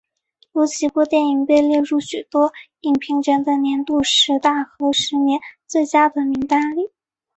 [0.53, 6.89] 有几部电影被列入许多影评人的年度十大和十年最佳的名单里。